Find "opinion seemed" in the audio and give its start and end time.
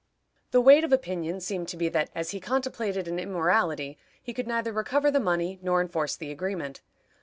0.91-1.67